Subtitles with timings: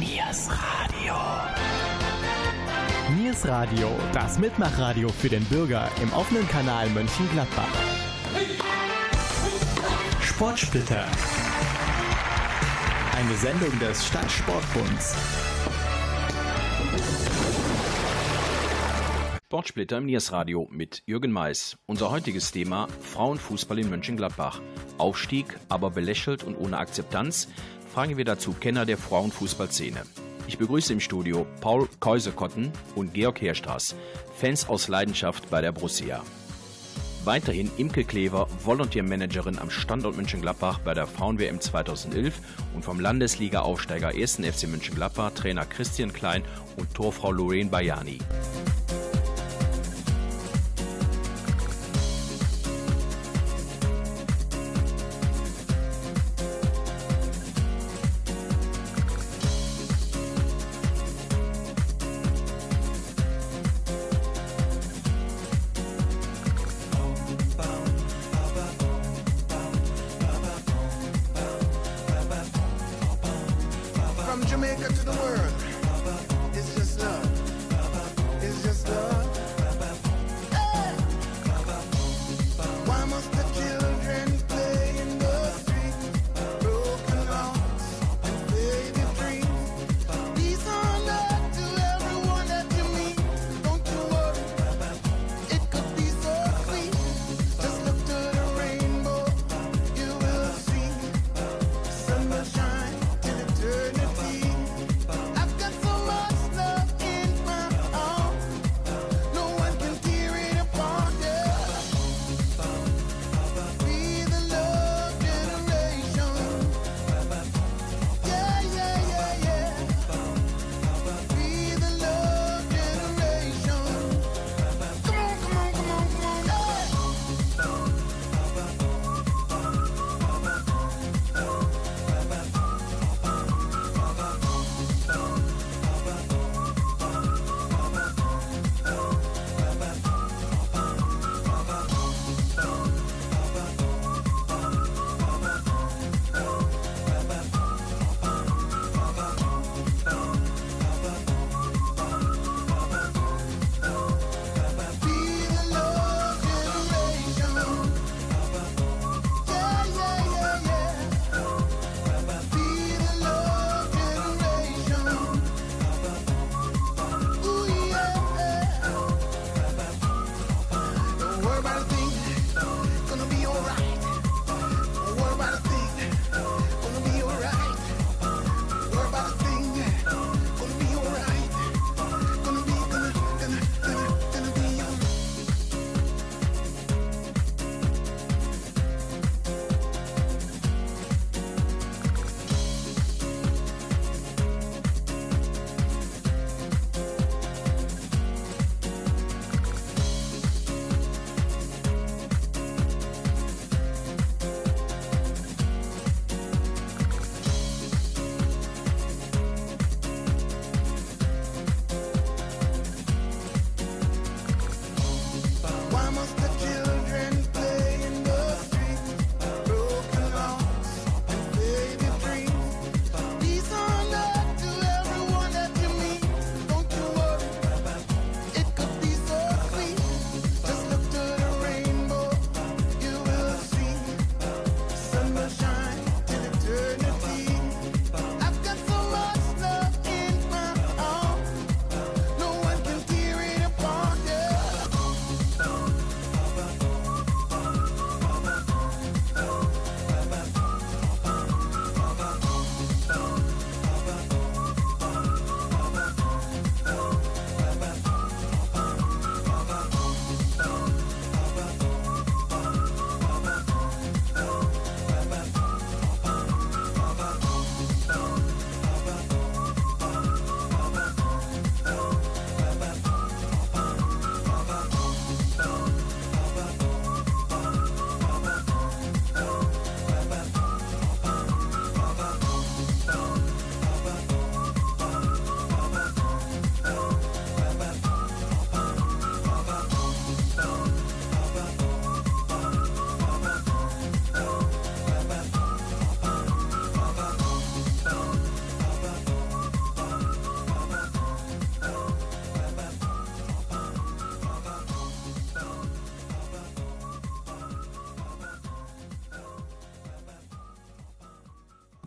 [0.00, 1.14] Niers Radio.
[3.18, 7.68] Niers Radio, das Mitmachradio für den Bürger im offenen Kanal Mönchengladbach.
[10.22, 11.04] Sportsplitter.
[13.14, 15.16] Eine Sendung des Stadtsportbunds.
[19.44, 21.76] Sportsplitter im Niersradio mit Jürgen Mais.
[21.84, 24.62] Unser heutiges Thema Frauenfußball in Mönchengladbach.
[24.96, 27.48] Aufstieg, aber belächelt und ohne Akzeptanz,
[27.92, 30.02] fragen wir dazu Kenner der Frauenfußballszene.
[30.46, 33.96] Ich begrüße im Studio Paul Käusekotten und Georg Herstraß,
[34.36, 36.22] Fans aus Leidenschaft bei der Borussia.
[37.24, 42.40] Weiterhin Imke Klever, Volontiermanagerin am Standort Mönchengladbach bei der Frauen-WM 2011
[42.74, 44.36] und vom Landesliga-Aufsteiger 1.
[44.36, 46.42] FC Mönchengladbach Trainer Christian Klein
[46.76, 48.18] und Torfrau Lorraine Bayani.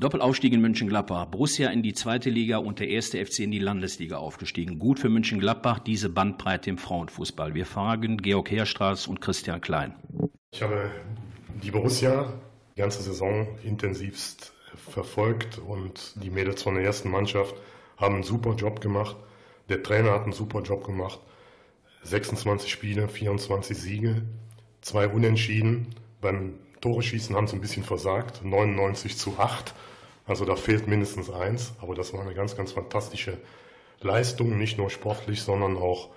[0.03, 4.17] Doppelaufstieg in Mönchengladbach, Borussia in die zweite Liga und der erste FC in die Landesliga
[4.17, 4.77] aufgestiegen.
[4.77, 7.53] Gut für Mönchengladbach, diese Bandbreite im Frauenfußball.
[7.53, 9.95] Wir fragen Georg Herstraß und Christian Klein.
[10.51, 10.91] Ich habe
[11.63, 12.33] die Borussia
[12.75, 17.55] die ganze Saison intensivst verfolgt und die Mädels von der ersten Mannschaft
[17.95, 19.15] haben einen super Job gemacht.
[19.69, 21.21] Der Trainer hat einen super Job gemacht.
[22.01, 24.23] 26 Spiele, 24 Siege,
[24.81, 25.95] zwei Unentschieden.
[26.19, 29.73] Beim Tore-Schießen haben sie ein bisschen versagt, 99 zu 8.
[30.25, 33.37] Also da fehlt mindestens eins, aber das war eine ganz, ganz fantastische
[34.01, 36.09] Leistung, nicht nur sportlich, sondern auch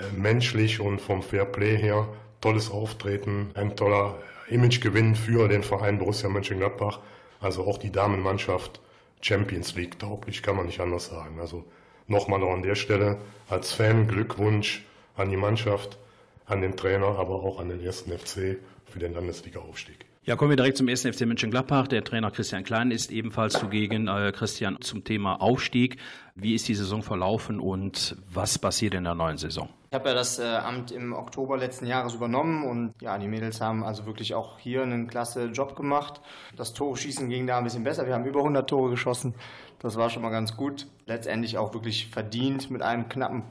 [0.00, 2.08] äh, menschlich und vom Fairplay her.
[2.40, 7.00] Tolles Auftreten, ein toller Imagegewinn für den Verein Borussia Mönchengladbach.
[7.40, 8.80] Also auch die Damenmannschaft
[9.20, 11.40] Champions League tauglich, kann man nicht anders sagen.
[11.40, 11.64] Also
[12.06, 14.84] nochmal noch an der Stelle als Fan Glückwunsch
[15.16, 15.98] an die Mannschaft,
[16.46, 20.04] an den Trainer, aber auch an den ersten FC für den Landesliga-Aufstieg.
[20.26, 21.86] Ja, kommen wir direkt zum ersten FC Mönchengladbach.
[21.86, 24.08] Der Trainer Christian Klein ist ebenfalls zugegen.
[24.08, 25.98] Äh, Christian, zum Thema Aufstieg.
[26.34, 29.68] Wie ist die Saison verlaufen und was passiert in der neuen Saison?
[29.90, 33.60] Ich habe ja das äh, Amt im Oktober letzten Jahres übernommen und ja, die Mädels
[33.60, 36.22] haben also wirklich auch hier einen klasse Job gemacht.
[36.56, 38.06] Das Tore-Schießen ging da ein bisschen besser.
[38.06, 39.34] Wir haben über 100 Tore geschossen.
[39.78, 40.86] Das war schon mal ganz gut.
[41.04, 43.42] Letztendlich auch wirklich verdient mit einem knappen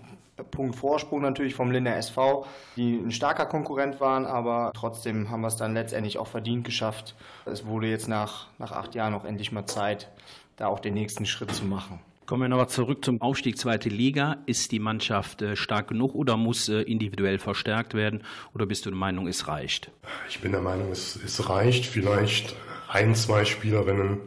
[0.52, 2.46] Punkt Vorsprung natürlich vom Linder SV,
[2.76, 7.16] die ein starker Konkurrent waren, aber trotzdem haben wir es dann letztendlich auch verdient geschafft.
[7.46, 10.10] Es wurde jetzt nach, nach acht Jahren auch endlich mal Zeit,
[10.56, 12.00] da auch den nächsten Schritt zu machen.
[12.26, 14.38] Kommen wir nochmal zurück zum Aufstieg zweite Liga.
[14.46, 18.24] Ist die Mannschaft äh, stark genug oder muss äh, individuell verstärkt werden?
[18.56, 19.92] Oder bist du der Meinung, es reicht?
[20.30, 21.86] Ich bin der Meinung, es, es reicht.
[21.86, 22.56] Vielleicht
[22.88, 24.20] ein, zwei Spielerinnen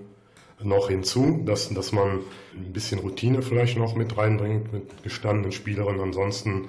[0.63, 2.21] noch hinzu, dass, dass man
[2.55, 6.01] ein bisschen Routine vielleicht noch mit reinbringt mit gestandenen Spielerinnen.
[6.01, 6.69] Ansonsten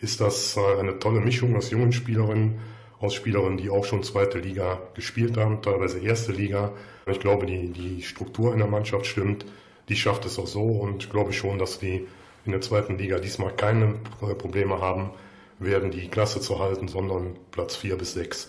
[0.00, 2.58] ist das äh, eine tolle Mischung aus jungen Spielerinnen,
[3.00, 6.72] aus Spielerinnen, die auch schon zweite Liga gespielt haben, teilweise erste Liga.
[7.06, 9.44] Ich glaube, die, die Struktur in der Mannschaft stimmt.
[9.88, 12.06] Die schafft es auch so und ich glaube schon, dass die
[12.44, 13.94] in der zweiten Liga diesmal keine
[14.38, 15.10] Probleme haben
[15.58, 18.48] werden, die Klasse zu halten, sondern Platz vier bis sechs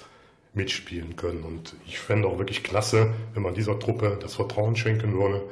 [0.54, 1.44] mitspielen können.
[1.44, 5.44] Und ich fände auch wirklich klasse, wenn man dieser Truppe das Vertrauen schenken würde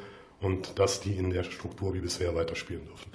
[0.41, 3.11] und dass die in der Struktur wie bisher weiterspielen dürfen.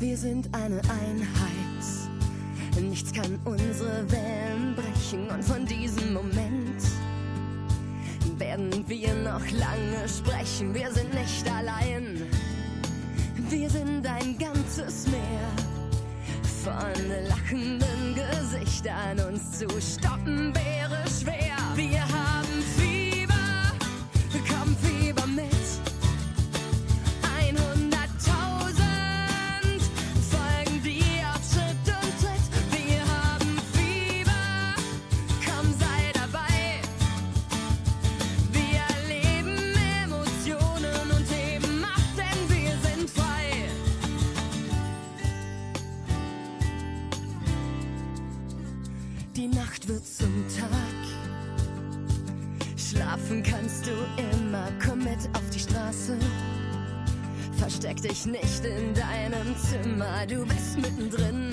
[0.00, 1.58] Wir sind eine Einheit.
[2.80, 6.57] Nichts kann unsere Wellen brechen und von diesem Moment
[8.48, 10.74] werden wir noch lange sprechen.
[10.74, 12.22] Wir sind nicht allein.
[13.50, 15.50] Wir sind ein ganzes Meer
[16.64, 19.20] von lachenden Gesichtern.
[19.28, 21.56] Uns zu stoppen wäre schwer.
[21.74, 22.17] Wir haben
[57.80, 61.48] Versteck dich nicht in deinem Zimmer, du bist mittendrin.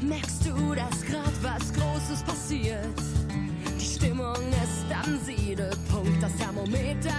[0.00, 2.88] Merkst du, dass grad was Großes passiert?
[3.78, 7.12] Die Stimmung ist am Siedepunkt, das Thermometer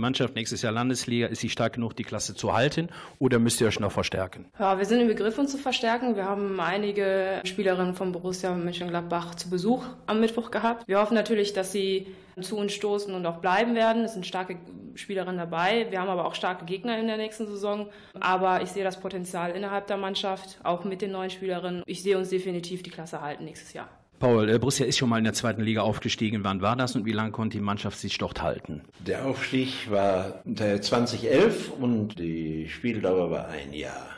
[0.00, 2.88] Mannschaft nächstes Jahr Landesliga, ist sie stark genug, die Klasse zu halten
[3.18, 4.46] oder müsst ihr euch noch verstärken?
[4.58, 6.16] Ja, wir sind im Begriff, uns zu verstärken.
[6.16, 10.88] Wir haben einige Spielerinnen von Borussia Mönchengladbach zu Besuch am Mittwoch gehabt.
[10.88, 12.08] Wir hoffen natürlich, dass sie
[12.40, 14.04] zu uns stoßen und auch bleiben werden.
[14.04, 14.56] Es sind starke
[14.94, 15.86] Spielerinnen dabei.
[15.90, 17.88] Wir haben aber auch starke Gegner in der nächsten Saison.
[18.18, 21.82] Aber ich sehe das Potenzial innerhalb der Mannschaft, auch mit den neuen Spielerinnen.
[21.86, 23.88] Ich sehe uns definitiv die Klasse halten nächstes Jahr.
[24.20, 26.44] Paul, äh, Borussia ist schon mal in der zweiten Liga aufgestiegen.
[26.44, 28.82] Wann war das und wie lange konnte die Mannschaft sich dort halten?
[28.98, 34.08] Der Aufstieg war 2011 und die Spieldauer war ein Jahr.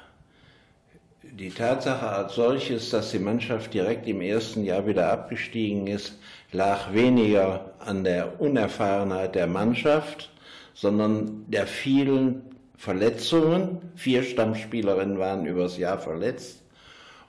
[1.23, 6.19] Die Tatsache als solches, dass die Mannschaft direkt im ersten Jahr wieder abgestiegen ist,
[6.51, 10.31] lag weniger an der Unerfahrenheit der Mannschaft,
[10.75, 12.43] sondern der vielen
[12.77, 13.79] Verletzungen.
[13.95, 16.61] Vier Stammspielerinnen waren übers Jahr verletzt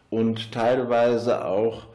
[0.10, 1.93] und teilweise auch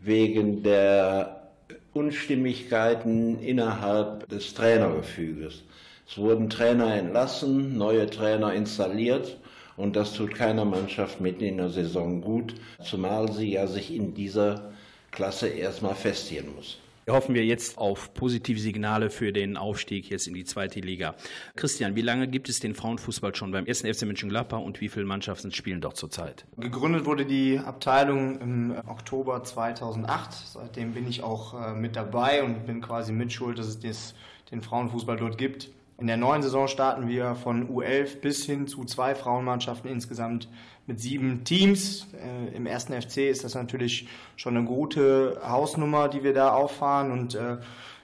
[0.00, 1.50] wegen der
[1.92, 5.62] Unstimmigkeiten innerhalb des Trainergefüges.
[6.08, 9.36] Es wurden Trainer entlassen, neue Trainer installiert
[9.76, 14.14] und das tut keiner Mannschaft mitten in der Saison gut, zumal sie ja sich in
[14.14, 14.72] dieser
[15.10, 16.78] Klasse erstmal festigen muss.
[17.12, 21.14] Hoffen wir jetzt auf positive Signale für den Aufstieg jetzt in die zweite Liga.
[21.56, 23.80] Christian, wie lange gibt es den Frauenfußball schon beim 1.
[23.80, 26.46] FC Mönchengladbach und wie viele Mannschaften spielen dort zurzeit?
[26.56, 30.32] Gegründet wurde die Abteilung im Oktober 2008.
[30.32, 34.14] Seitdem bin ich auch äh, mit dabei und bin quasi mitschuld, dass es
[34.50, 35.70] den Frauenfußball dort gibt.
[36.00, 40.48] In der neuen Saison starten wir von U11 bis hin zu zwei Frauenmannschaften insgesamt
[40.86, 42.06] mit sieben Teams.
[42.14, 47.12] Äh, Im ersten FC ist das natürlich schon eine gute Hausnummer, die wir da auffahren
[47.12, 47.58] und äh,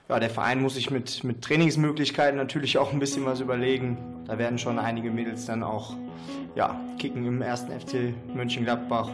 [0.09, 3.97] ja, der Verein muss sich mit, mit Trainingsmöglichkeiten natürlich auch ein bisschen was überlegen.
[4.27, 5.95] Da werden schon einige Mädels dann auch
[6.55, 9.09] ja, kicken im ersten FC Mönchengladbach.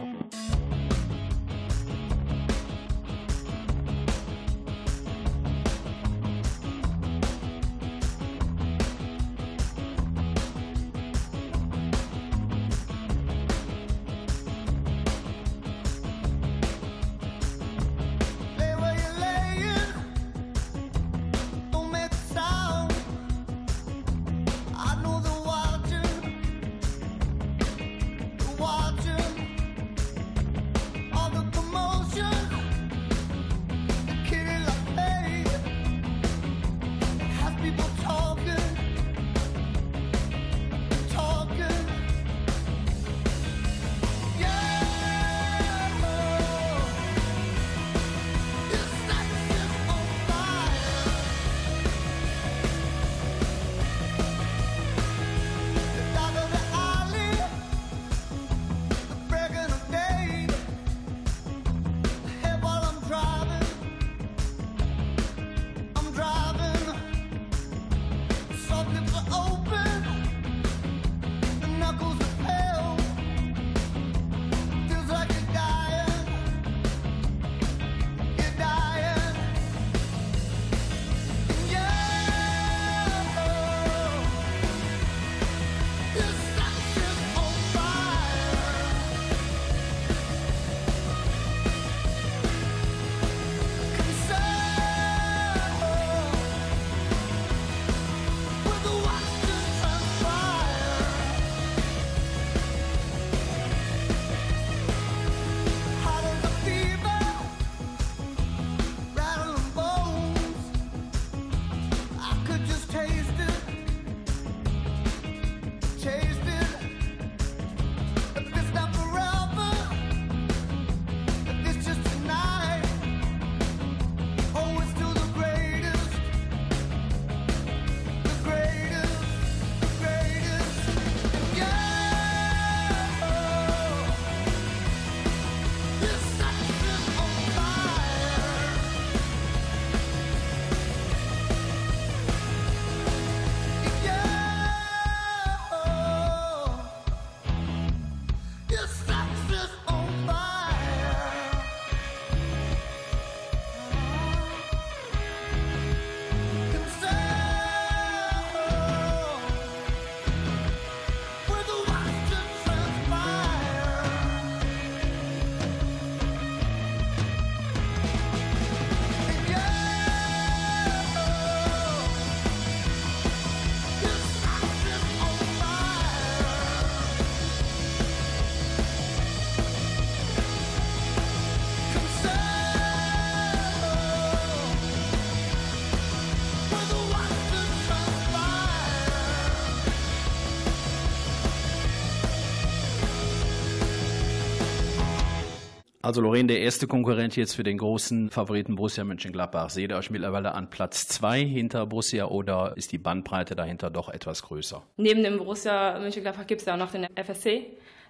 [196.04, 199.70] Also Lorraine, der erste Konkurrent jetzt für den großen Favoriten Borussia Mönchengladbach.
[199.70, 204.10] Seht ihr euch mittlerweile an Platz zwei hinter Borussia oder ist die Bandbreite dahinter doch
[204.10, 204.82] etwas größer?
[204.98, 207.68] Neben dem Borussia Mönchengladbach gibt es ja auch noch den FSC.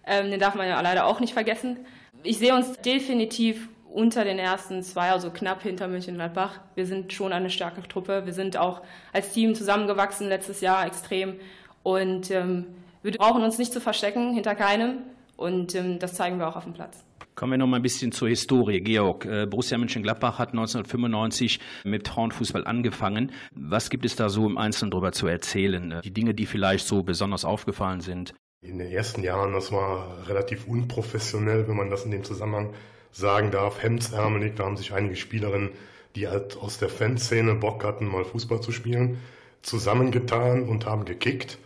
[0.08, 1.86] Ähm, den darf man ja leider auch nicht vergessen.
[2.24, 6.58] Ich sehe uns definitiv unter den ersten zwei, also knapp hinter Mönchengladbach.
[6.74, 8.26] Wir sind schon eine starke Truppe.
[8.26, 8.82] Wir sind auch
[9.12, 11.36] als Team zusammengewachsen letztes Jahr extrem.
[11.84, 12.66] Und ähm,
[13.04, 14.96] wir brauchen uns nicht zu verstecken hinter keinem.
[15.36, 17.04] Und ähm, das zeigen wir auch auf dem Platz.
[17.34, 18.80] Kommen wir noch mal ein bisschen zur Historie.
[18.80, 23.32] Georg, äh, Borussia Mönchengladbach hat 1995 mit Frauenfußball angefangen.
[23.52, 26.00] Was gibt es da so im Einzelnen darüber zu erzählen?
[26.04, 28.34] Die Dinge, die vielleicht so besonders aufgefallen sind?
[28.62, 32.72] In den ersten Jahren, das war relativ unprofessionell, wenn man das in dem Zusammenhang
[33.10, 34.54] sagen darf, hemdsärmelig.
[34.54, 35.70] Da haben sich einige Spielerinnen,
[36.14, 39.18] die halt aus der Fanszene Bock hatten, mal Fußball zu spielen,
[39.62, 41.58] zusammengetan und haben gekickt.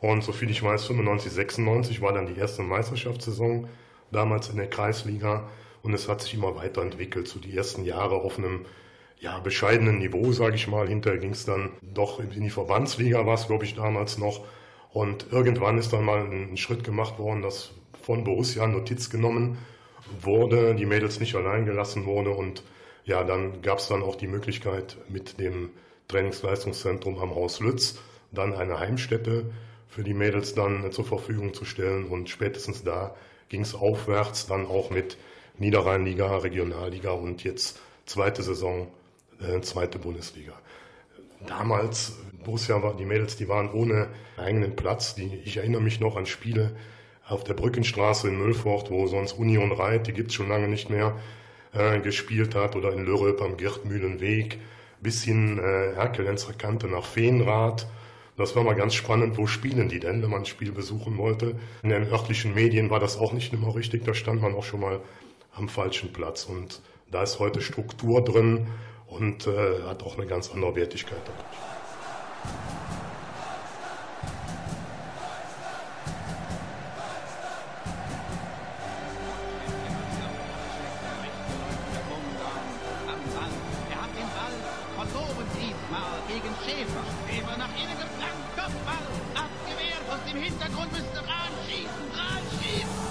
[0.00, 3.68] Und soviel ich weiß, 95, 96 war dann die erste Meisterschaftssaison,
[4.14, 5.48] damals in der Kreisliga.
[5.82, 7.28] Und es hat sich immer weiterentwickelt.
[7.28, 8.64] So die ersten Jahre auf einem
[9.18, 10.88] ja, bescheidenen Niveau, sage ich mal.
[10.88, 14.44] Hinterher ging es dann doch in die Verbandsliga, war es, glaube ich, damals noch.
[14.92, 19.58] Und irgendwann ist dann mal ein Schritt gemacht worden, dass von Borussia Notiz genommen
[20.20, 22.62] wurde, die Mädels nicht allein gelassen wurde und
[23.04, 25.70] ja, dann gab es dann auch die Möglichkeit mit dem
[26.08, 27.98] Trainingsleistungszentrum am Haus Lütz
[28.30, 29.50] dann eine Heimstätte
[29.88, 33.14] für die Mädels dann zur Verfügung zu stellen und spätestens da
[33.48, 35.16] ging es aufwärts dann auch mit
[35.58, 38.88] Niederrheinliga, Regionalliga und jetzt zweite Saison,
[39.40, 40.52] äh, zweite Bundesliga.
[41.46, 45.14] Damals, Borussia war, die Mädels, die waren ohne eigenen Platz.
[45.14, 46.76] Die, ich erinnere mich noch an Spiele,
[47.26, 51.18] auf der Brückenstraße in Müllfort, wo sonst Union Reit, die gibt's schon lange nicht mehr,
[51.72, 54.58] äh, gespielt hat, oder in Lörröp am Girtmühlenweg,
[55.00, 57.86] bisschen äh, Herkelenzrer Kante nach Feenrath.
[58.36, 61.54] Das war mal ganz spannend, wo spielen die denn, wenn man ein Spiel besuchen wollte.
[61.84, 64.80] In den örtlichen Medien war das auch nicht immer richtig, da stand man auch schon
[64.80, 65.00] mal
[65.54, 66.44] am falschen Platz.
[66.44, 68.66] Und da ist heute Struktur drin
[69.06, 71.74] und äh, hat auch eine ganz andere Wertigkeit dadurch.
[86.26, 87.04] Gegen Schäfer.
[87.30, 88.23] Schäfer nach innen geflankt,
[88.64, 88.96] Kopfball,
[89.34, 93.03] abgewehrt, aus dem Hintergrund müsste Rahn schießen, Rahn schießt.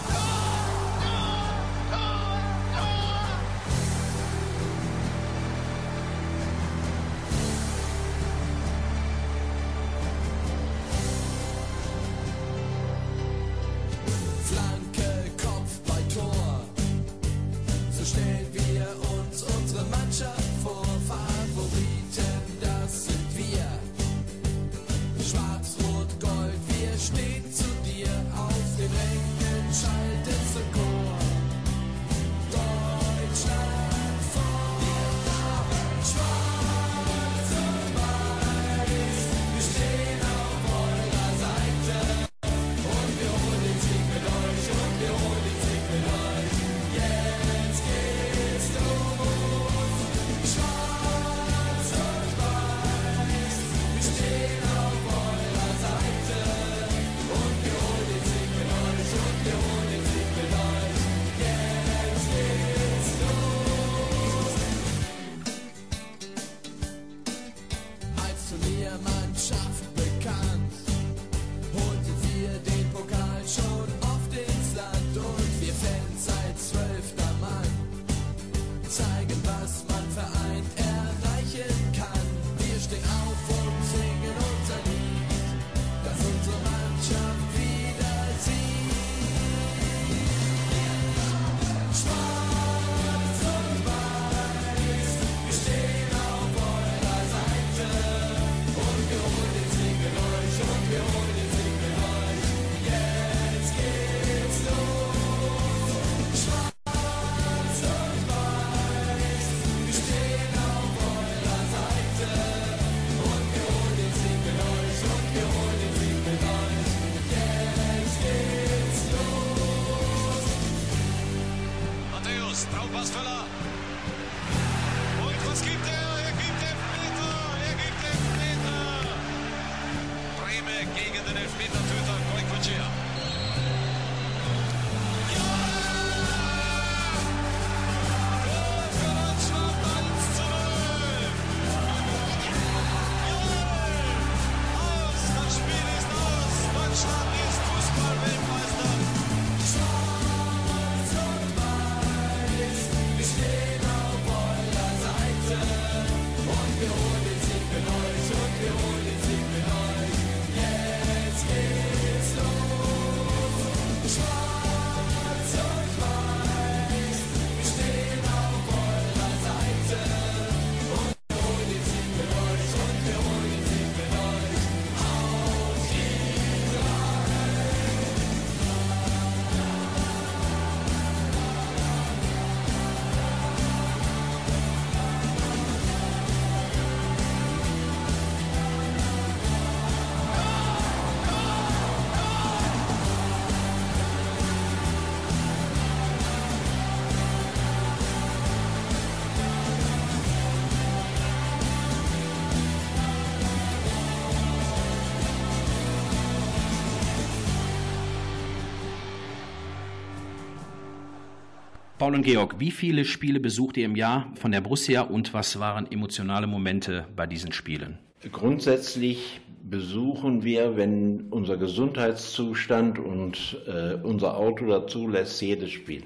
[212.04, 215.58] Paul und Georg, wie viele Spiele besucht ihr im Jahr von der Borussia und was
[215.62, 217.98] waren emotionale Momente bei diesen Spielen?
[218.30, 226.04] Grundsätzlich besuchen wir, wenn unser Gesundheitszustand und äh, unser Auto dazu lässt, jedes Spiel.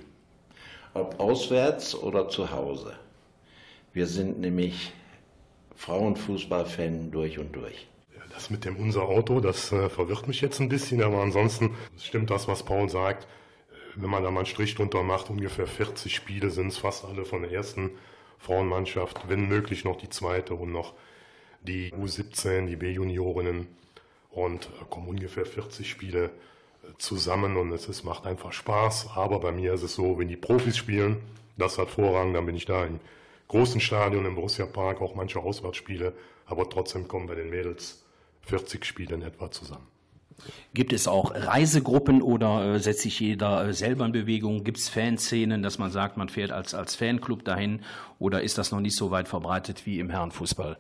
[0.94, 2.94] Ob auswärts oder zu Hause.
[3.92, 4.92] Wir sind nämlich
[5.78, 7.88] Frauenfußballfan durch und durch.
[8.36, 12.30] Das mit dem unser Auto, das äh, verwirrt mich jetzt ein bisschen, aber ansonsten stimmt
[12.30, 13.26] das, was Paul sagt.
[14.00, 17.26] Wenn man da mal einen Strich drunter macht, ungefähr 40 Spiele sind es fast alle
[17.26, 17.90] von der ersten
[18.38, 20.94] Frauenmannschaft, wenn möglich noch die zweite und noch
[21.62, 23.68] die U17, die B-Juniorinnen
[24.30, 26.30] und äh, kommen ungefähr 40 Spiele äh,
[27.00, 29.10] zusammen und es ist, macht einfach Spaß.
[29.16, 31.18] Aber bei mir ist es so, wenn die Profis spielen,
[31.58, 33.00] das hat Vorrang, dann bin ich da im
[33.48, 36.14] großen Stadion im Borussia Park, auch manche Auswärtsspiele,
[36.46, 38.04] aber trotzdem kommen bei den Mädels
[38.44, 39.88] 40 Spiele in etwa zusammen.
[40.74, 44.64] Gibt es auch Reisegruppen oder äh, setzt sich jeder äh, selber in Bewegung?
[44.64, 47.82] Gibt es Fanszenen, dass man sagt, man fährt als, als Fanclub dahin
[48.20, 50.78] oder ist das noch nicht so weit verbreitet wie im Herrenfußball?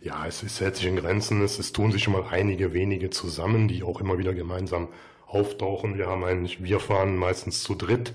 [0.00, 1.42] Ja, es ist hält sich in Grenzen.
[1.42, 4.88] Es, es tun sich schon mal einige wenige zusammen, die auch immer wieder gemeinsam
[5.26, 5.98] auftauchen.
[5.98, 8.12] Wir haben eigentlich, wir fahren meistens zu dritt.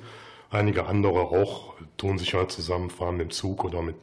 [0.49, 3.95] Einige andere auch tun sich halt zusammen, fahren mit dem Zug oder mit,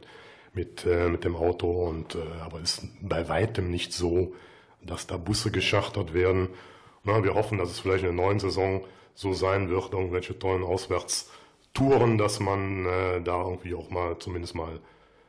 [0.53, 1.69] mit, äh, mit dem Auto.
[1.69, 4.33] Und, äh, aber es ist bei weitem nicht so,
[4.81, 6.49] dass da Busse geschachtert werden.
[7.05, 10.63] Na, wir hoffen, dass es vielleicht in der neuen Saison so sein wird, irgendwelche tollen
[10.63, 14.79] Auswärtstouren, dass man äh, da irgendwie auch mal zumindest mal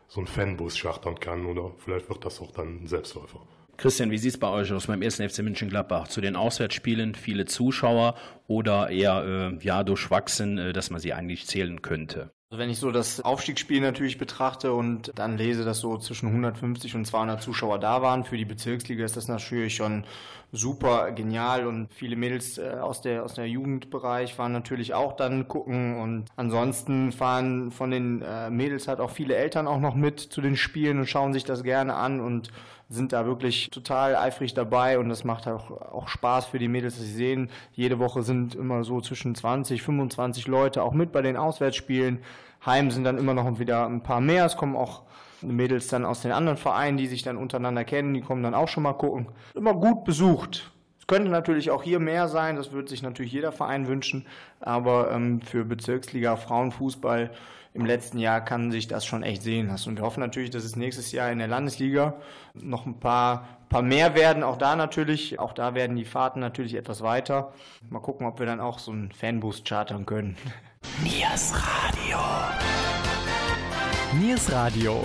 [0.09, 3.41] so einen Fanbus schachtern kann oder vielleicht wird das auch dann ein Selbstläufer.
[3.77, 5.17] Christian, wie sieht es bei euch aus beim 1.
[5.17, 6.09] FC München-Gladbach?
[6.09, 8.15] Zu den Auswärtsspielen viele Zuschauer
[8.47, 12.31] oder eher äh, ja durchwachsen, äh, dass man sie eigentlich zählen könnte?
[12.49, 16.95] Also wenn ich so das Aufstiegsspiel natürlich betrachte und dann lese, dass so zwischen 150
[16.95, 20.05] und 200 Zuschauer da waren, für die Bezirksliga ist das natürlich schon
[20.53, 21.67] super genial.
[21.67, 25.99] Und viele Mädels äh, aus der aus der Jugendbereich waren natürlich auch dann gucken.
[25.99, 30.41] Und ansonsten fahren von den äh, Mädels halt auch viele Eltern auch noch mit zu
[30.41, 32.21] den Spielen und schauen sich das gerne an.
[32.21, 32.53] Und
[32.88, 36.96] sind da wirklich total eifrig dabei und das macht auch, auch Spaß für die Mädels,
[36.96, 41.22] dass sie sehen, jede Woche sind immer so zwischen 20, 25 Leute auch mit bei
[41.22, 42.20] den Auswärtsspielen.
[42.64, 44.46] Heim sind dann immer noch wieder ein paar mehr.
[44.46, 45.03] Es kommen auch
[45.42, 48.68] Mädels dann aus den anderen Vereinen, die sich dann untereinander kennen, die kommen dann auch
[48.68, 49.29] schon mal gucken.
[49.55, 50.72] Immer gut besucht.
[50.99, 54.27] Es könnte natürlich auch hier mehr sein, das würde sich natürlich jeder Verein wünschen,
[54.61, 57.31] aber ähm, für Bezirksliga Frauenfußball
[57.77, 59.91] im letzten Jahr kann sich das schon echt sehen lassen.
[59.91, 62.15] Und wir hoffen natürlich, dass es nächstes Jahr in der Landesliga
[62.55, 64.43] noch ein paar, paar mehr werden.
[64.43, 67.53] Auch da natürlich, auch da werden die Fahrten natürlich etwas weiter.
[67.91, 70.37] Mal gucken, ob wir dann auch so einen Fanbus chartern können.
[71.03, 72.19] Niers Radio.
[74.19, 75.05] Niers Radio.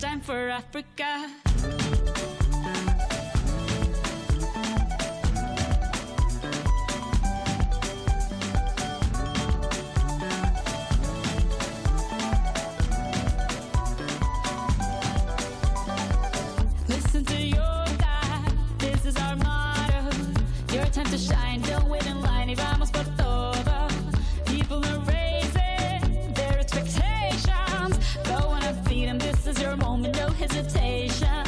[0.00, 1.45] time for Africa.
[30.48, 31.44] Hesitation.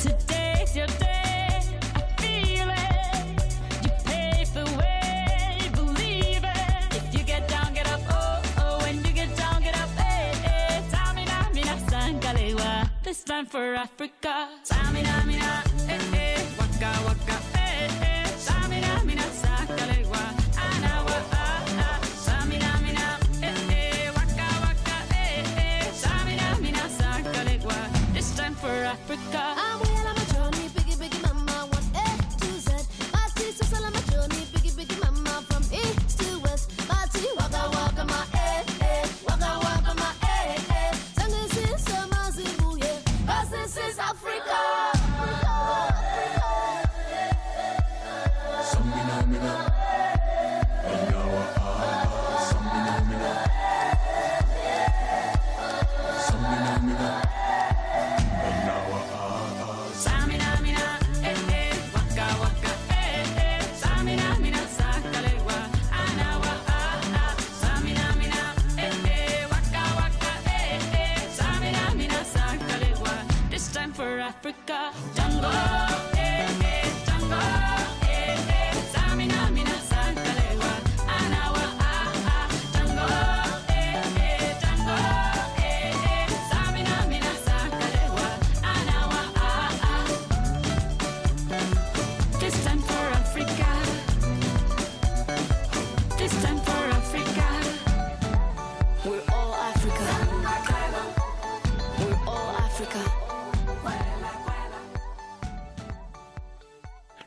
[0.00, 1.60] Today's your day,
[1.94, 3.42] I feel it.
[3.84, 6.96] You pave the way, believe it.
[6.96, 8.78] If you get down, get up, oh, oh.
[8.82, 9.88] When you get down, get up,
[11.54, 12.88] mina, sangalewa.
[13.02, 14.48] This time for Africa.
[14.92, 16.42] Mina, eh, eh.
[16.58, 17.36] Waka, waka,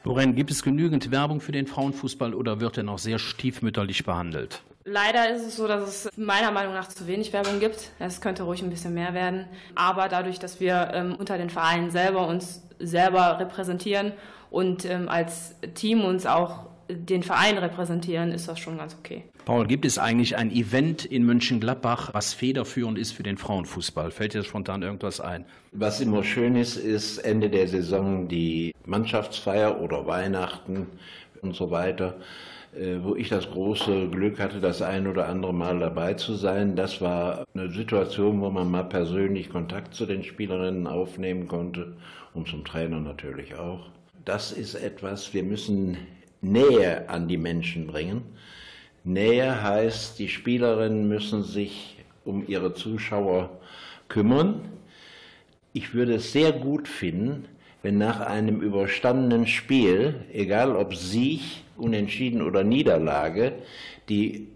[0.10, 4.64] Loren, gibt es genügend Werbung für den Frauenfußball oder wird er noch sehr stiefmütterlich behandelt?
[4.84, 7.92] Leider ist es so, dass es meiner Meinung nach zu wenig Werbung gibt.
[8.00, 9.46] Es könnte ruhig ein bisschen mehr werden.
[9.76, 14.14] Aber dadurch, dass wir ähm, unter den Vereinen selber uns selber repräsentieren
[14.50, 19.24] und ähm, als Team uns auch den Verein repräsentieren, ist das schon ganz okay.
[19.46, 24.12] Paul, gibt es eigentlich ein Event in Mönchengladbach, was federführend ist für den Frauenfußball?
[24.12, 25.46] Fällt dir spontan irgendwas ein?
[25.72, 30.88] Was immer schön ist, ist Ende der Saison die Mannschaftsfeier oder Weihnachten
[31.42, 32.16] und so weiter,
[32.76, 36.76] äh, wo ich das große Glück hatte, das ein oder andere Mal dabei zu sein.
[36.76, 41.96] Das war eine Situation, wo man mal persönlich Kontakt zu den Spielerinnen aufnehmen konnte
[42.34, 43.88] und zum Trainer natürlich auch.
[44.26, 45.98] Das ist etwas, wir müssen
[46.42, 48.24] Nähe an die Menschen bringen.
[49.04, 53.50] Nähe heißt, die Spielerinnen müssen sich um ihre Zuschauer
[54.08, 54.62] kümmern.
[55.74, 57.46] Ich würde es sehr gut finden,
[57.82, 61.42] wenn nach einem überstandenen Spiel, egal ob Sieg,
[61.78, 63.54] Unentschieden oder Niederlage,
[64.10, 64.50] die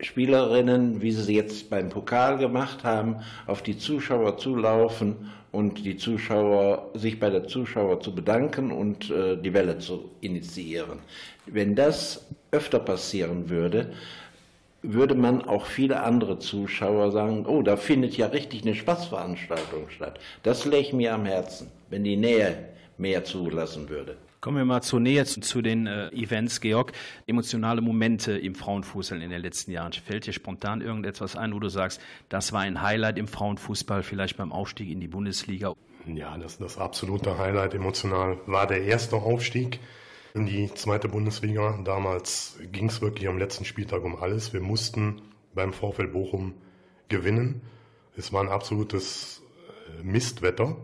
[0.00, 3.16] Spielerinnen, wie sie sie jetzt beim Pokal gemacht haben,
[3.46, 9.36] auf die Zuschauer zulaufen und die Zuschauer sich bei der Zuschauer zu bedanken und äh,
[9.36, 10.98] die Welle zu initiieren.
[11.46, 13.92] Wenn das öfter passieren würde,
[14.82, 20.20] würde man auch viele andere Zuschauer sagen, oh, da findet ja richtig eine Spaßveranstaltung statt.
[20.42, 24.16] Das läge mir am Herzen, wenn die Nähe mehr zulassen würde.
[24.40, 26.92] Kommen wir mal zur Nähe zu, zu den äh, Events, Georg.
[27.26, 29.92] Emotionale Momente im Frauenfußball in den letzten Jahren.
[29.92, 34.36] Fällt dir spontan irgendetwas ein, wo du sagst, das war ein Highlight im Frauenfußball, vielleicht
[34.36, 35.74] beim Aufstieg in die Bundesliga?
[36.06, 39.80] Ja, das, das absolute Highlight emotional war der erste Aufstieg
[40.34, 41.80] in die zweite Bundesliga.
[41.84, 44.52] Damals ging es wirklich am letzten Spieltag um alles.
[44.52, 45.20] Wir mussten
[45.52, 46.54] beim VfL Bochum
[47.08, 47.62] gewinnen.
[48.16, 49.42] Es war ein absolutes
[50.00, 50.76] äh, Mistwetter.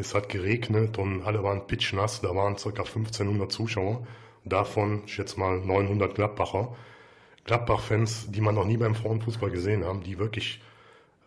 [0.00, 2.22] Es hat geregnet und alle waren pitchnass.
[2.22, 2.68] Da waren ca.
[2.68, 4.06] 1500 Zuschauer.
[4.46, 6.74] Davon, ich schätze mal, 900 Gladbacher.
[7.44, 10.62] Gladbach-Fans, die man noch nie beim Frauenfußball gesehen haben, die wirklich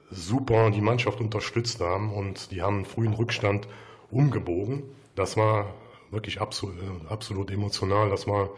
[0.09, 3.67] super die Mannschaft unterstützt haben und die haben einen frühen Rückstand
[4.09, 4.83] umgebogen.
[5.15, 5.73] Das war
[6.09, 6.75] wirklich absolut,
[7.09, 8.09] absolut emotional.
[8.09, 8.49] Das war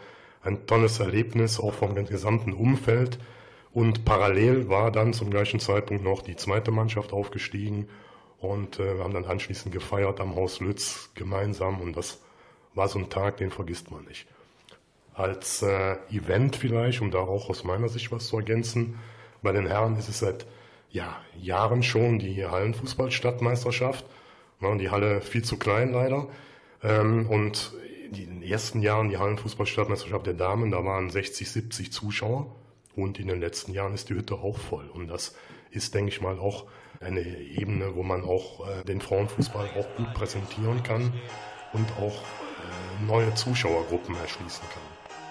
[0.42, 3.18] ein tolles Erlebnis, auch vom gesamten Umfeld.
[3.72, 7.88] Und parallel war dann zum gleichen Zeitpunkt noch die zweite Mannschaft aufgestiegen
[8.38, 12.20] und äh, wir haben dann anschließend gefeiert am Haus Lütz gemeinsam und das
[12.74, 14.26] war so ein Tag, den vergisst man nicht.
[15.14, 18.98] Als äh, Event vielleicht, um da auch aus meiner Sicht was zu ergänzen,
[19.42, 20.46] bei den Herren ist es seit
[20.90, 24.04] ja, Jahren schon die Hallenfußballstadtmeisterschaft.
[24.60, 26.28] Ja, die Halle viel zu klein leider.
[26.82, 27.72] Ähm, und
[28.12, 32.54] in den ersten Jahren die Hallenfußballstadtmeisterschaft der Damen, da waren 60, 70 Zuschauer.
[32.94, 34.88] Und in den letzten Jahren ist die Hütte auch voll.
[34.88, 35.34] Und das
[35.70, 36.64] ist, denke ich mal, auch
[37.00, 41.12] eine Ebene, wo man auch äh, den Frauenfußball auch gut präsentieren kann
[41.72, 44.82] und auch äh, neue Zuschauergruppen erschließen kann.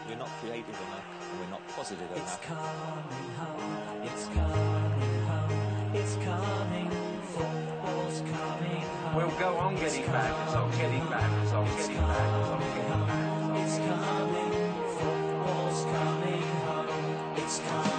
[0.08, 1.02] We're not creative enough,
[1.32, 2.48] and we're not positive It's enough.
[2.48, 6.90] coming home, it's coming home, it's coming,
[7.34, 9.16] football's coming home.
[9.16, 13.66] We'll go on getting back, so getting back, so getting back, so getting back.
[13.66, 14.54] It's coming,
[14.94, 17.95] football's coming home, it's coming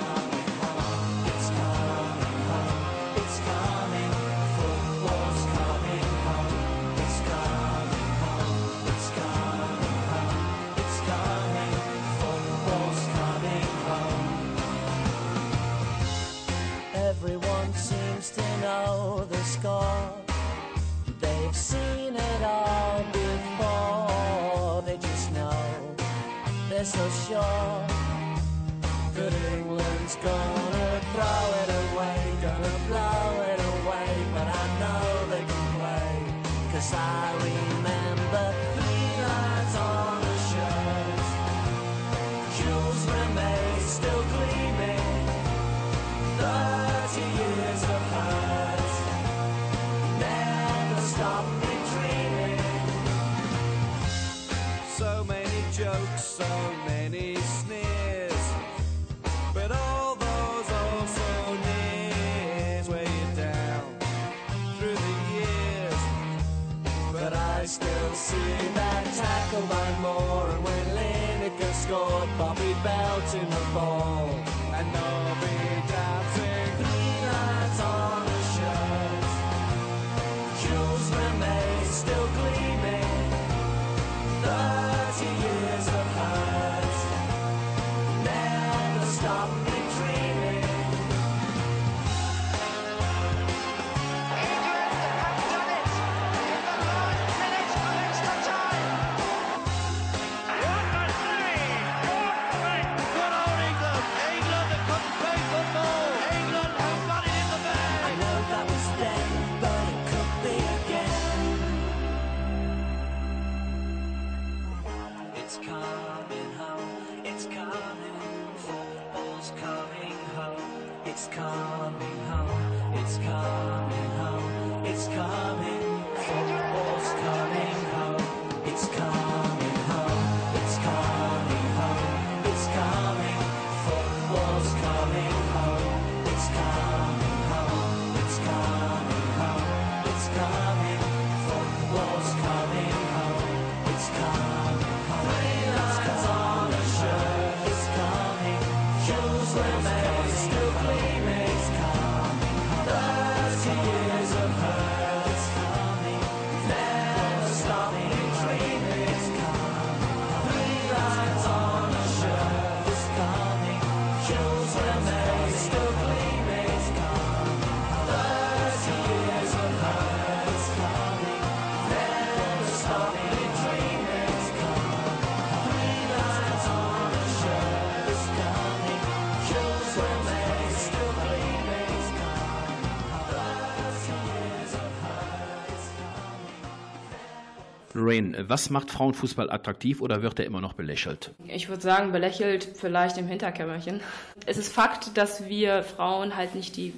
[187.96, 191.32] Lorraine, was macht Frauenfußball attraktiv oder wird er immer noch belächelt?
[191.48, 194.00] Ich würde sagen, belächelt vielleicht im Hinterkämmerchen.
[194.44, 196.92] Es ist Fakt, dass wir Frauen halt nicht die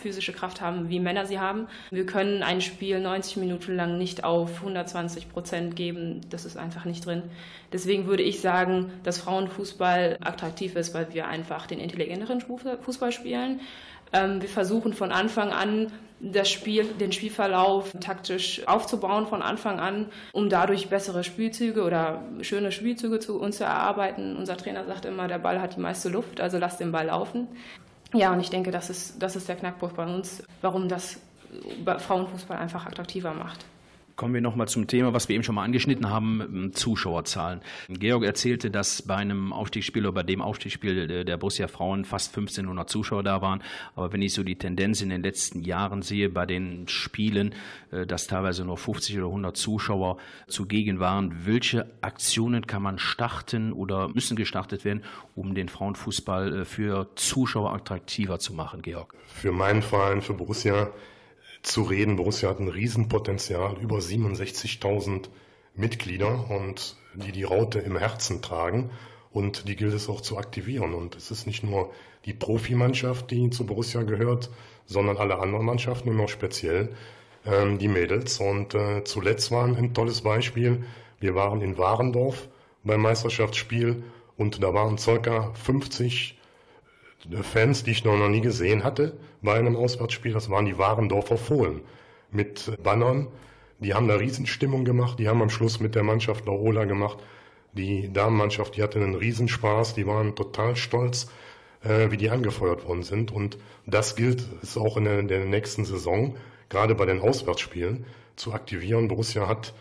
[0.00, 1.66] physische Kraft haben, wie Männer sie haben.
[1.90, 6.20] Wir können ein Spiel 90 Minuten lang nicht auf 120 Prozent geben.
[6.30, 7.24] Das ist einfach nicht drin.
[7.72, 13.60] Deswegen würde ich sagen, dass Frauenfußball attraktiv ist, weil wir einfach den intelligenteren Fußball spielen.
[14.12, 15.90] Ähm, wir versuchen von Anfang an
[16.20, 22.72] das Spiel, den Spielverlauf taktisch aufzubauen von Anfang an, um dadurch bessere Spielzüge oder schöne
[22.72, 24.36] Spielzüge zu uns zu erarbeiten.
[24.36, 27.48] Unser Trainer sagt immer, der Ball hat die meiste Luft, also lasst den Ball laufen.
[28.14, 31.20] Ja, und ich denke, das ist, das ist der Knackpunkt bei uns, warum das
[31.84, 33.64] Frauenfußball einfach attraktiver macht.
[34.16, 37.60] Kommen wir nochmal zum Thema, was wir eben schon mal angeschnitten haben, ähm, Zuschauerzahlen.
[37.90, 42.32] Georg erzählte, dass bei einem Aufstiegsspiel oder bei dem Aufstiegsspiel der- der Borussia Frauen fast
[42.32, 43.62] 1500 Zuschauer da waren.
[43.94, 47.54] Aber wenn ich so die Tendenz in den letzten Jahren sehe bei den Spielen,
[47.90, 50.16] äh, dass teilweise nur 50 oder 100 Zuschauer
[50.48, 55.02] zugegen waren, welche Aktionen kann man starten oder müssen gestartet werden,
[55.34, 59.14] um den Frauenfußball äh, für Zuschauer attraktiver zu machen, Georg?
[59.26, 60.90] Für meinen Verein, für Borussia
[61.66, 62.16] zu reden.
[62.16, 65.28] Borussia hat ein Riesenpotenzial, über 67.000
[65.74, 68.90] Mitglieder und die die Raute im Herzen tragen
[69.32, 70.94] und die gilt es auch zu aktivieren.
[70.94, 71.92] Und es ist nicht nur
[72.24, 74.50] die Profimannschaft, die zu Borussia gehört,
[74.86, 76.94] sondern alle anderen Mannschaften und auch speziell
[77.44, 78.38] ähm, die Mädels.
[78.38, 80.84] Und äh, zuletzt war ein tolles Beispiel.
[81.18, 82.48] Wir waren in Warendorf
[82.84, 84.04] beim Meisterschaftsspiel
[84.36, 86.35] und da waren circa 50
[87.42, 90.32] Fans, die ich noch nie gesehen hatte bei einem Auswärtsspiel.
[90.32, 91.80] Das waren die Warendorfer Fohlen
[92.30, 93.28] mit Bannern.
[93.78, 95.18] Die haben da Riesenstimmung gemacht.
[95.18, 97.18] Die haben am Schluss mit der Mannschaft Larola gemacht.
[97.72, 99.94] Die Damenmannschaft, die hatte einen Riesenspaß.
[99.94, 101.28] Die waren total stolz,
[101.82, 103.32] äh, wie die angefeuert worden sind.
[103.32, 106.36] Und das gilt es auch in der, in der nächsten Saison,
[106.68, 108.06] gerade bei den Auswärtsspielen,
[108.36, 109.08] zu aktivieren.
[109.08, 109.74] Borussia hat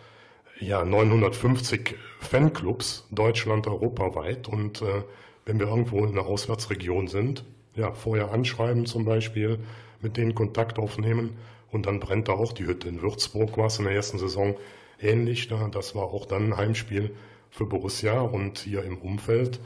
[0.60, 4.48] ja 950 Fanclubs, Deutschland, europaweit.
[4.50, 5.04] Und äh,
[5.46, 9.60] wenn wir irgendwo in einer Auswärtsregion sind, ja, vorher anschreiben zum Beispiel,
[10.02, 11.38] mit denen Kontakt aufnehmen
[11.72, 12.88] und dann brennt da auch die Hütte.
[12.88, 14.56] In Würzburg war es in der ersten Saison
[15.00, 15.48] ähnlich.
[15.48, 17.16] Da, das war auch dann ein Heimspiel
[17.50, 19.60] für Borussia und hier im Umfeld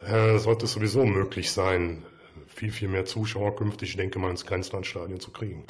[0.00, 2.02] äh, sollte es sowieso möglich sein,
[2.46, 5.64] viel, viel mehr Zuschauer künftig, denke mal, ins Grenzlandstadion zu kriegen.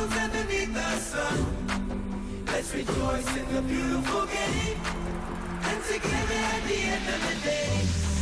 [0.00, 1.38] Songs underneath the sun.
[2.46, 4.78] Let's rejoice in the beautiful game.
[5.68, 7.72] And together at the end of the day,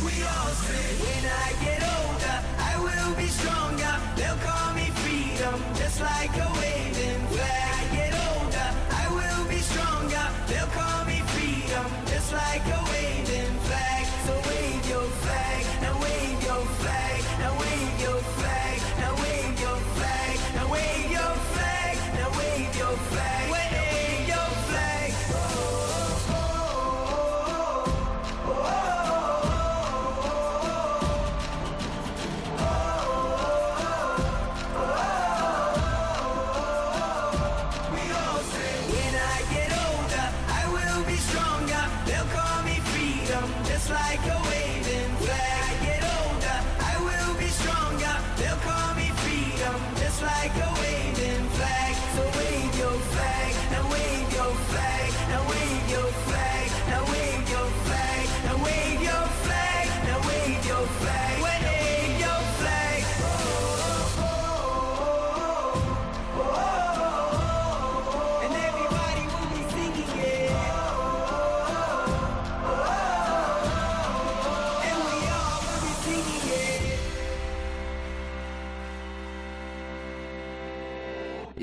[0.05, 2.37] we all say, when I get older,
[2.69, 3.93] I will be stronger.
[4.17, 7.69] They'll call me freedom, just like a waving flag.
[7.79, 8.69] I get older,
[9.01, 10.25] I will be stronger.
[10.47, 13.28] They'll call me freedom, just like a waving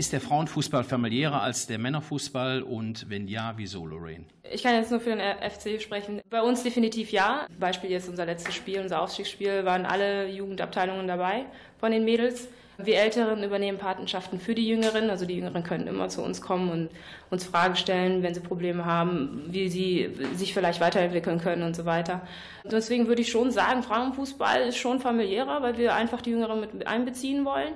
[0.07, 4.25] Ist der Frauenfußball familiärer als der Männerfußball und wenn ja, wieso, Lorraine?
[4.53, 6.21] Ich kann jetzt nur für den FC sprechen.
[6.31, 7.45] Bei uns definitiv ja.
[7.59, 11.47] Beispiel jetzt unser letztes Spiel, unser Aufstiegsspiel, waren alle Jugendabteilungen dabei
[11.81, 12.47] von den Mädels.
[12.79, 15.11] Wir Älteren übernehmen Patenschaften für die Jüngeren.
[15.11, 16.89] Also die Jüngeren können immer zu uns kommen und
[17.31, 21.85] uns Fragen stellen, wenn sie Probleme haben, wie sie sich vielleicht weiterentwickeln können und so
[21.85, 22.21] weiter.
[22.63, 26.87] Deswegen würde ich schon sagen, Frauenfußball ist schon familiärer, weil wir einfach die Jüngeren mit
[26.87, 27.75] einbeziehen wollen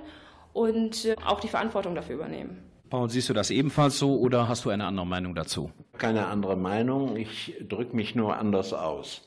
[0.53, 2.63] und äh, auch die Verantwortung dafür übernehmen.
[2.91, 5.71] Paul, siehst du das ebenfalls so oder hast du eine andere Meinung dazu?
[5.97, 9.23] Keine andere Meinung, ich drücke mich nur anders aus.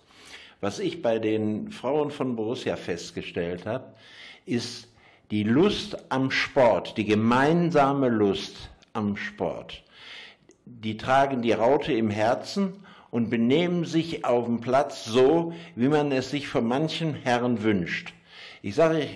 [0.60, 3.94] Was ich bei den Frauen von Borussia festgestellt habe,
[4.46, 4.90] ist
[5.32, 9.84] die Lust am Sport, die gemeinsame Lust am Sport.
[10.66, 16.12] Die tragen die Raute im Herzen und benehmen sich auf dem Platz so, wie man
[16.12, 18.14] es sich von manchen Herren wünscht.
[18.62, 19.08] Ich sage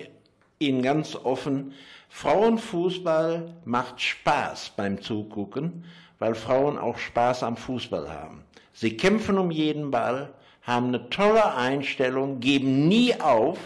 [0.58, 1.72] Ihnen ganz offen,
[2.08, 5.84] Frauenfußball macht Spaß beim Zugucken,
[6.18, 8.42] weil Frauen auch Spaß am Fußball haben.
[8.72, 10.32] Sie kämpfen um jeden Ball,
[10.62, 13.58] haben eine tolle Einstellung, geben nie auf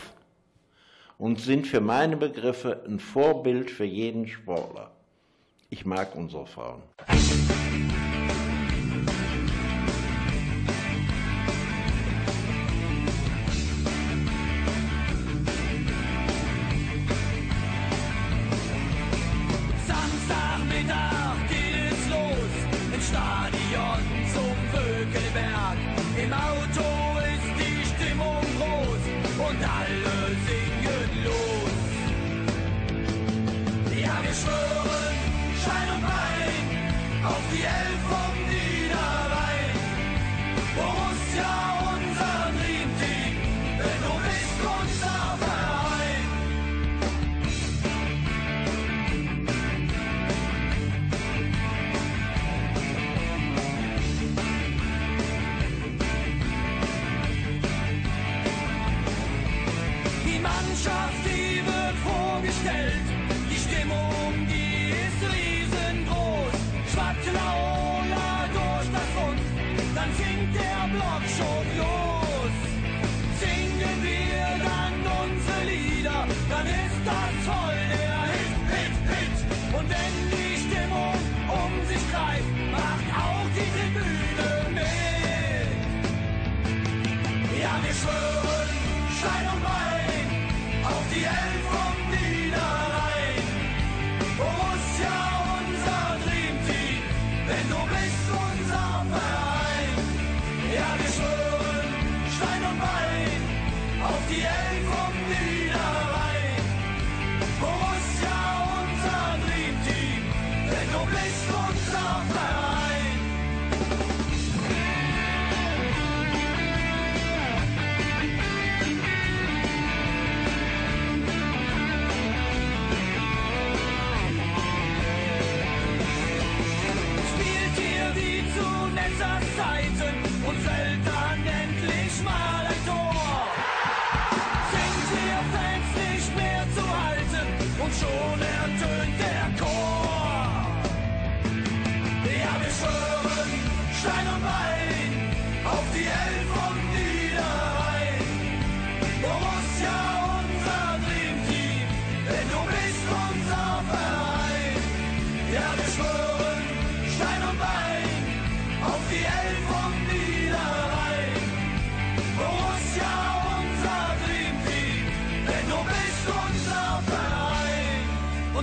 [1.19, 4.91] und sind für meine Begriffe ein Vorbild für jeden Sportler.
[5.71, 6.83] Ich mag unsere Frauen.
[60.43, 61.22] Mannschaft,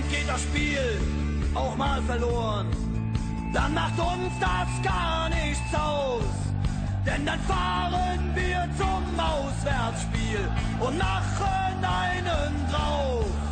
[0.00, 1.00] Und geht das Spiel
[1.54, 2.68] auch mal verloren,
[3.52, 6.22] dann macht uns das gar nichts aus.
[7.04, 10.48] Denn dann fahren wir zum Auswärtsspiel
[10.78, 13.49] und machen einen drauf.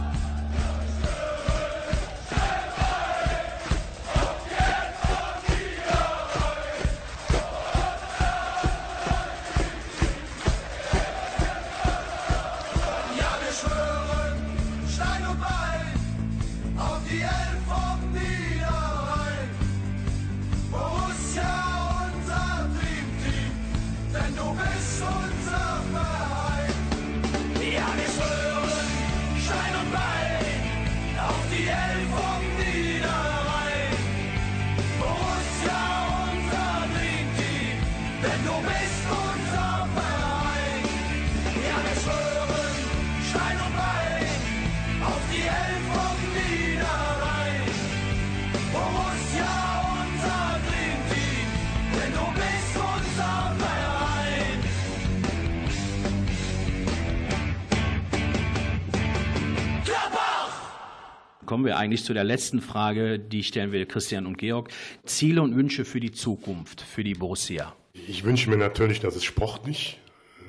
[61.58, 64.68] Kommen wir eigentlich zu der letzten Frage, die stellen wir Christian und Georg.
[65.04, 67.74] Ziele und Wünsche für die Zukunft, für die Borussia.
[68.06, 69.98] Ich wünsche mir natürlich, dass es sportlich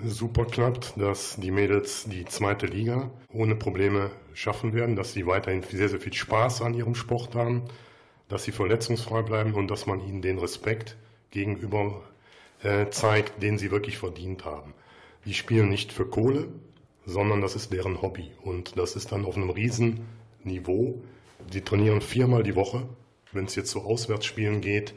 [0.06, 5.64] super klappt, dass die Mädels die zweite Liga ohne Probleme schaffen werden, dass sie weiterhin
[5.64, 7.64] sehr, sehr viel Spaß an ihrem Sport haben,
[8.28, 10.96] dass sie verletzungsfrei bleiben und dass man ihnen den Respekt
[11.32, 12.04] gegenüber
[12.62, 14.76] äh, zeigt, den sie wirklich verdient haben.
[15.26, 16.50] Die spielen nicht für Kohle,
[17.08, 20.02] sondern das ist deren Hobby und das ist dann auf einem riesen
[20.50, 21.02] Niveau.
[21.54, 22.88] Die trainieren viermal die Woche.
[23.32, 24.94] Wenn es jetzt zu Auswärtsspielen geht,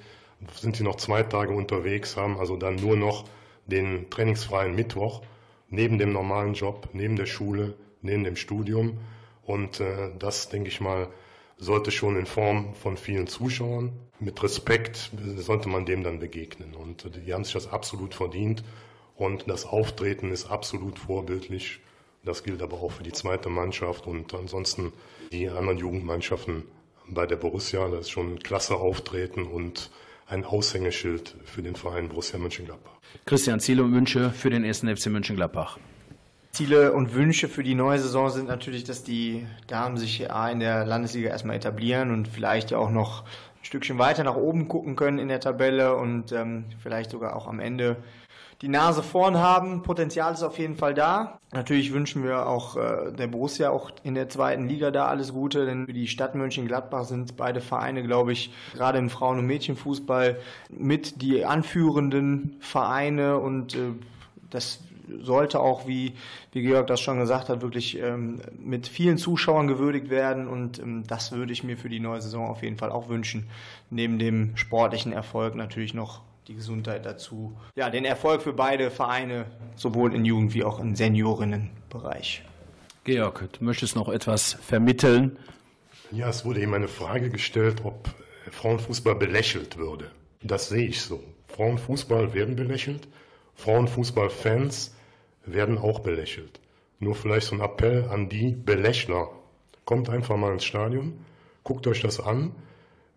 [0.60, 3.24] sind sie noch zwei Tage unterwegs, haben also dann nur noch
[3.66, 5.22] den trainingsfreien Mittwoch
[5.68, 8.98] neben dem normalen Job, neben der Schule, neben dem Studium.
[9.44, 11.08] Und äh, das, denke ich mal,
[11.58, 13.92] sollte schon in Form von vielen Zuschauern
[14.22, 16.74] mit Respekt sollte man dem dann begegnen.
[16.74, 18.62] Und äh, die haben sich das absolut verdient.
[19.16, 21.80] Und das Auftreten ist absolut vorbildlich.
[22.24, 24.92] Das gilt aber auch für die zweite Mannschaft und ansonsten
[25.32, 26.64] die anderen Jugendmannschaften
[27.08, 27.88] bei der Borussia.
[27.88, 29.90] Das ist schon ein klasse Auftreten und
[30.28, 32.92] ein Aushängeschild für den Verein Borussia Mönchengladbach.
[33.26, 35.78] Christian, Ziele und Wünsche für den ersten FC Mönchengladbach.
[36.52, 40.60] Ziele und Wünsche für die neue Saison sind natürlich, dass die Damen sich A in
[40.60, 44.94] der Landesliga erstmal etablieren und vielleicht ja auch noch ein Stückchen weiter nach oben gucken
[44.94, 47.96] können in der Tabelle und ähm, vielleicht sogar auch am Ende
[48.62, 49.82] die Nase vorn haben.
[49.82, 51.38] Potenzial ist auf jeden Fall da.
[51.52, 55.66] Natürlich wünschen wir auch äh, der Borussia auch in der zweiten Liga da alles Gute,
[55.66, 60.38] denn für die Stadt Mönchengladbach sind beide Vereine, glaube ich, gerade im Frauen- und Mädchenfußball
[60.70, 63.90] mit die anführenden Vereine und äh,
[64.48, 64.78] das
[65.20, 66.14] sollte auch, wie,
[66.52, 70.46] wie Georg das schon gesagt hat, wirklich ähm, mit vielen Zuschauern gewürdigt werden.
[70.48, 73.48] Und ähm, das würde ich mir für die neue Saison auf jeden Fall auch wünschen.
[73.90, 77.56] Neben dem sportlichen Erfolg natürlich noch die Gesundheit dazu.
[77.76, 82.42] Ja, den Erfolg für beide Vereine, sowohl in Jugend- wie auch im Seniorinnenbereich.
[83.04, 85.38] Georg, du möchtest noch etwas vermitteln?
[86.10, 88.10] Ja, es wurde eben eine Frage gestellt, ob
[88.50, 90.10] Frauenfußball belächelt würde.
[90.42, 91.22] Das sehe ich so.
[91.48, 93.08] Frauenfußball werden belächelt,
[93.54, 94.94] Frauenfußballfans
[95.44, 96.60] werden auch belächelt.
[96.98, 99.28] Nur vielleicht so ein Appell an die Belächler.
[99.84, 101.24] Kommt einfach mal ins Stadion,
[101.64, 102.52] guckt euch das an.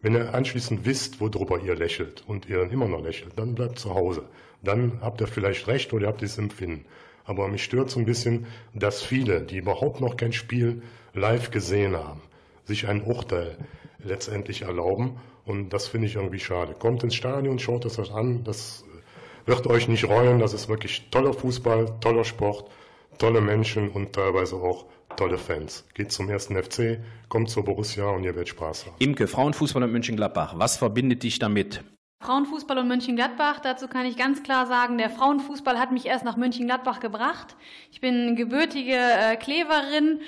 [0.06, 3.80] Wenn ihr anschließend wisst, worüber ihr lächelt und ihr dann immer noch lächelt, dann bleibt
[3.80, 4.22] zu Hause.
[4.62, 6.86] Dann habt ihr vielleicht recht oder ihr habt dieses Empfinden.
[7.24, 8.46] Aber mich stört so ein bisschen,
[8.76, 10.84] dass viele, die überhaupt noch kein Spiel
[11.16, 12.22] live gesehen haben,
[12.66, 13.58] sich ein Urteil
[13.98, 16.76] letztendlich erlauben Und das finde ich irgendwie schade.
[16.78, 18.44] Kommt ins Stadion, schaut es euch an.
[18.44, 18.86] Das
[19.48, 20.38] wird euch nicht reuen.
[20.38, 22.70] Das ist wirklich toller Fußball, toller Sport,
[23.18, 24.86] tolle Menschen und teilweise auch
[25.16, 25.86] tolle Fans.
[25.94, 27.00] Geht zum ersten FC,
[27.30, 28.96] kommt zur Borussia und ihr werdet Spaß haben.
[29.00, 31.84] Imke, Frauenfußball und Mönchengladbach, was verbindet dich damit?
[32.24, 36.38] Frauenfußball und Mönchengladbach, dazu kann ich ganz klar sagen, der Frauenfußball hat mich erst nach
[36.38, 37.56] Mönchengladbach gebracht.
[37.92, 40.22] Ich bin gebürtige äh, Kleverin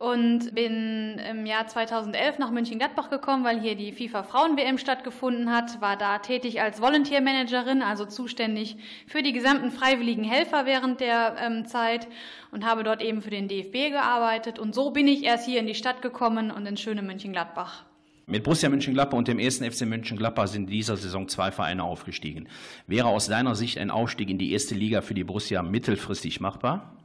[0.00, 5.82] und bin im Jahr 2011 nach Mönchengladbach gekommen, weil hier die FIFA Frauen-WM stattgefunden hat,
[5.82, 11.66] war da tätig als Volunteer-Managerin, also zuständig für die gesamten freiwilligen Helfer während der ähm,
[11.66, 12.08] Zeit
[12.50, 15.66] und habe dort eben für den DFB gearbeitet und so bin ich erst hier in
[15.66, 17.84] die Stadt gekommen und ins schöne Mönchengladbach.
[18.24, 22.48] Mit Borussia Mönchengladbach und dem ersten FC Mönchengladbach sind in dieser Saison zwei Vereine aufgestiegen.
[22.86, 26.96] Wäre aus deiner Sicht ein Aufstieg in die erste Liga für die Borussia mittelfristig machbar?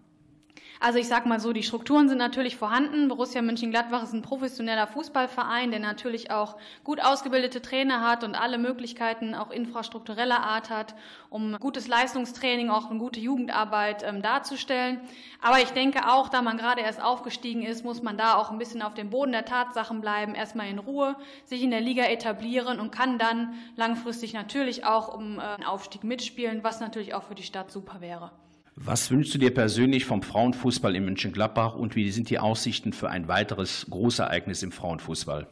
[0.79, 3.07] Also ich sag mal so, die Strukturen sind natürlich vorhanden.
[3.07, 8.57] Borussia Mönchengladbach ist ein professioneller Fußballverein, der natürlich auch gut ausgebildete Trainer hat und alle
[8.57, 10.95] Möglichkeiten auch infrastruktureller Art hat,
[11.29, 14.99] um gutes Leistungstraining, auch eine gute Jugendarbeit ähm, darzustellen.
[15.41, 18.57] Aber ich denke auch, da man gerade erst aufgestiegen ist, muss man da auch ein
[18.57, 21.15] bisschen auf dem Boden der Tatsachen bleiben, erstmal in Ruhe,
[21.45, 26.03] sich in der Liga etablieren und kann dann langfristig natürlich auch um äh, einen Aufstieg
[26.03, 28.31] mitspielen, was natürlich auch für die Stadt super wäre.
[28.77, 33.09] Was wünschst du dir persönlich vom Frauenfußball in Mönchengladbach und wie sind die Aussichten für
[33.09, 35.47] ein weiteres Großereignis im Frauenfußball?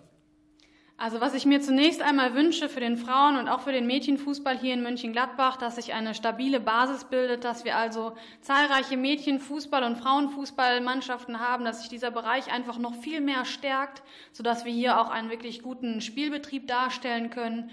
[0.98, 4.58] Also was ich mir zunächst einmal wünsche für den Frauen- und auch für den Mädchenfußball
[4.58, 9.98] hier in Mönchengladbach, dass sich eine stabile Basis bildet, dass wir also zahlreiche Mädchenfußball- und
[9.98, 14.04] Frauenfußballmannschaften haben, dass sich dieser Bereich einfach noch viel mehr stärkt,
[14.34, 17.72] sodass wir hier auch einen wirklich guten Spielbetrieb darstellen können.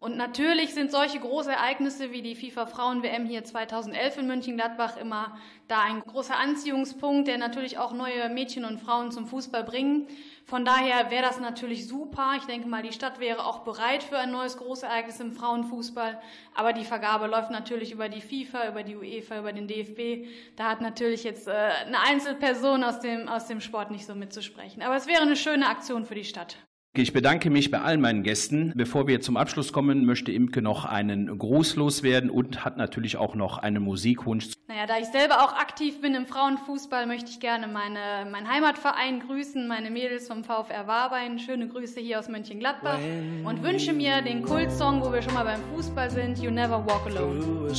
[0.00, 5.36] Und natürlich sind solche Großereignisse wie die FIFA Frauen-WM hier 2011 in Mönchengladbach immer
[5.68, 10.08] da ein großer Anziehungspunkt, der natürlich auch neue Mädchen und Frauen zum Fußball bringen.
[10.46, 12.32] Von daher wäre das natürlich super.
[12.38, 16.18] Ich denke mal, die Stadt wäre auch bereit für ein neues Großereignis im Frauenfußball.
[16.54, 20.26] Aber die Vergabe läuft natürlich über die FIFA, über die UEFA, über den DFB.
[20.56, 24.80] Da hat natürlich jetzt äh, eine Einzelperson aus dem, aus dem Sport nicht so mitzusprechen.
[24.80, 26.56] Aber es wäre eine schöne Aktion für die Stadt.
[26.96, 28.72] Ich bedanke mich bei allen meinen Gästen.
[28.74, 33.36] Bevor wir zum Abschluss kommen, möchte Imke noch einen Gruß loswerden und hat natürlich auch
[33.36, 34.54] noch einen Musikwunsch.
[34.66, 39.20] Naja, da ich selber auch aktiv bin im Frauenfußball, möchte ich gerne meine, meinen Heimatverein
[39.20, 41.38] grüßen, meine Mädels vom VfR Warbein.
[41.38, 42.98] Schöne Grüße hier aus Mönchengladbach
[43.44, 47.06] und wünsche mir den Kultsong, wo wir schon mal beim Fußball sind, You Never Walk
[47.06, 47.70] Alone.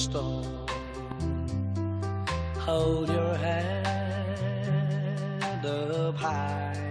[2.66, 3.82] Hold your head
[5.66, 6.91] up high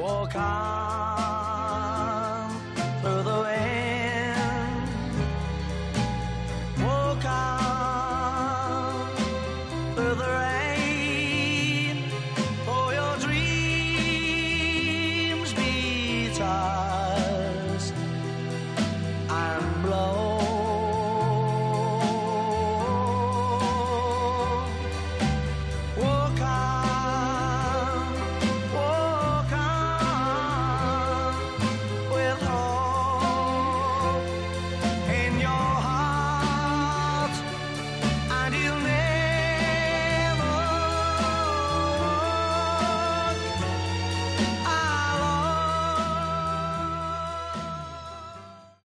[0.00, 0.87] 我看